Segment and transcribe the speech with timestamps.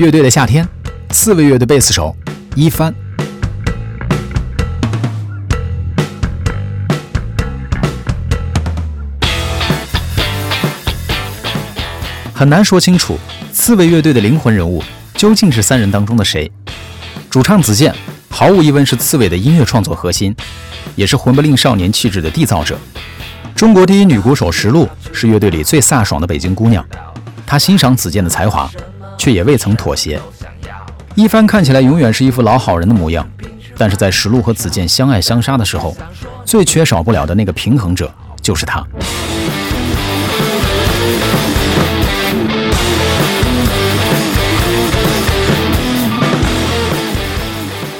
[0.00, 0.66] 乐队的夏天，
[1.10, 2.16] 刺猬乐队贝斯手
[2.54, 2.90] 一帆。
[12.32, 13.18] 很难说清楚，
[13.52, 14.82] 刺猬乐队的灵魂人物
[15.16, 16.50] 究竟是三人当中的谁？
[17.28, 17.94] 主唱子健
[18.30, 20.34] 毫无疑问是刺猬的音乐创作核心，
[20.96, 22.78] 也是魂不吝少年气质的缔造者。
[23.54, 26.82] 中国第一女鼓手石璐是乐队里最飒爽的北京姑娘，
[27.46, 28.70] 她欣赏子健的才华。
[29.20, 30.18] 却也未曾妥协。
[31.14, 33.28] 一帆看起来永远是一副老好人的模样，
[33.76, 35.94] 但是在石路和子健相爱相杀的时候，
[36.46, 38.82] 最缺少不了的那个平衡者就是他。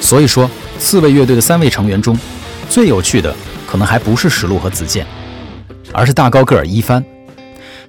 [0.01, 2.19] 所以说，刺猬乐队的三位成员中，
[2.71, 5.07] 最有趣的可能还不是石路和子健，
[5.93, 7.05] 而是大高个儿一帆。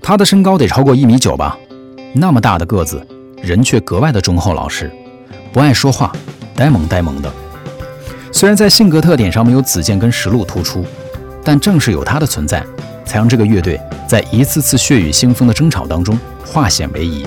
[0.01, 1.57] 他的身高得超过一米九吧，
[2.13, 3.07] 那么大的个子。
[3.41, 4.91] 人却格外的忠厚老实，
[5.51, 6.11] 不爱说话，
[6.55, 7.31] 呆萌呆萌的。
[8.31, 10.85] 虽然在性格特点上没有子健跟石路突出，
[11.43, 12.63] 但正是有他的存在，
[13.03, 17.25] 才让这个乐队在一次次血雨腥风的争吵当中化险为夷。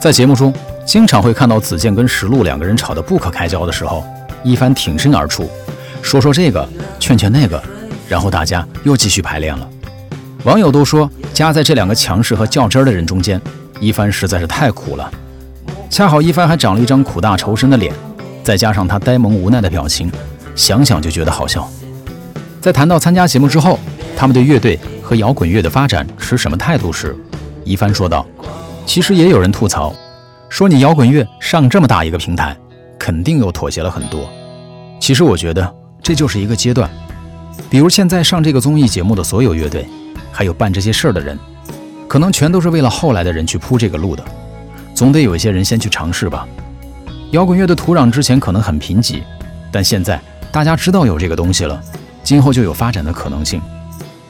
[0.00, 0.54] 在节目中，
[0.86, 4.04] 经常会看到子健跟石路两个人吵得不可开交的时候，
[4.44, 5.50] 一番挺身而出，
[6.00, 6.66] 说说这个，
[7.00, 7.62] 劝劝那个，
[8.08, 9.68] 然后大家又继续排练了。
[10.44, 13.40] 网友都说，夹在这两个强势和较真儿的人中间。
[13.80, 15.10] 一帆实在是太苦了，
[15.88, 17.94] 恰好一帆还长了一张苦大仇深的脸，
[18.42, 20.10] 再加上他呆萌无奈的表情，
[20.56, 21.68] 想想就觉得好笑。
[22.60, 23.78] 在谈到参加节目之后，
[24.16, 27.16] 他们对乐队和摇滚乐的发展持什么态度时，
[27.64, 28.26] 一帆说道
[28.84, 29.94] ：“其实也有人吐槽，
[30.48, 32.56] 说你摇滚乐上这么大一个平台，
[32.98, 34.28] 肯定又妥协了很多。
[34.98, 35.72] 其实我觉得
[36.02, 36.90] 这就是一个阶段，
[37.70, 39.86] 比如现在上这个综艺节目的所有乐队，
[40.32, 41.38] 还有办这些事儿的人。”
[42.08, 44.24] 可能全都是为了后来的人去铺这个路的，
[44.94, 46.48] 总得有一些人先去尝试吧。
[47.32, 49.22] 摇滚乐的土壤之前可能很贫瘠，
[49.70, 50.18] 但现在
[50.50, 51.78] 大家知道有这个东西了，
[52.24, 53.60] 今后就有发展的可能性。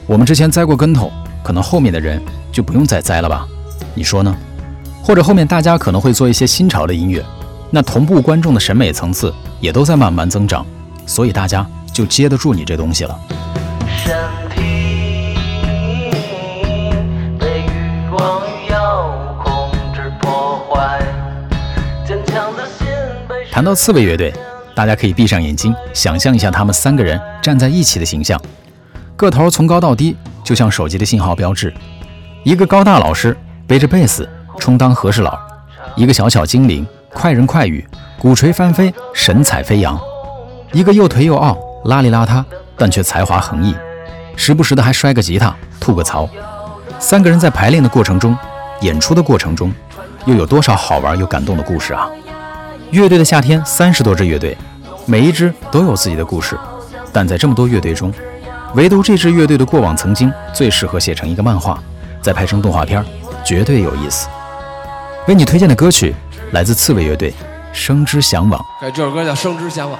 [0.05, 1.09] 我们之前栽过跟头，
[1.41, 3.47] 可能后面的人就不用再栽了吧？
[3.95, 4.35] 你说呢？
[5.01, 7.23] 或者后面大家可能会做一些新潮的音乐，
[7.71, 10.65] 那同步观众的审美层次也都在慢慢增长，
[11.05, 13.17] 所以大家就接得住你这东西了。
[23.59, 24.33] 谈到刺猬乐队，
[24.73, 28.41] 大家可以闭上眼睛，想象一下他们三个人站在一起的形象。
[29.17, 30.15] 个头从高到低，
[30.45, 31.73] 就像手机的信号标志。
[32.45, 33.35] 一个高大老师
[33.67, 34.25] 背着贝斯，
[34.59, 35.37] 充当和事佬；
[35.97, 37.85] 一个小巧精灵，快人快语，
[38.17, 39.99] 鼓槌翻飞，神采飞扬；
[40.71, 42.41] 一个又颓又傲，邋里邋遢，
[42.77, 43.75] 但却才华横溢，
[44.37, 46.29] 时不时的还摔个吉他，吐个槽。
[46.97, 48.37] 三个人在排练的过程中，
[48.79, 49.69] 演出的过程中，
[50.23, 52.09] 又有多少好玩又感动的故事啊！
[52.91, 54.57] 乐队的夏天，三十多支乐队，
[55.05, 56.57] 每一支都有自己的故事，
[57.13, 58.11] 但在这么多乐队中，
[58.73, 61.79] 唯独这支乐队的过往曾经最适合写成一个漫画，
[62.19, 63.05] 再拍成动画片，
[63.45, 64.27] 绝对有意思。
[65.27, 66.15] 为你推荐的歌曲
[66.51, 67.29] 来自刺猬乐队，
[67.71, 68.59] 《生之向往》。
[68.91, 69.99] 这首歌叫《生之向往》。